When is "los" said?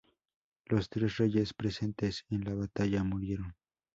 0.65-0.89